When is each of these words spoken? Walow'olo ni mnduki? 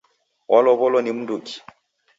Walow'olo 0.51 0.99
ni 1.01 1.11
mnduki? 1.17 1.55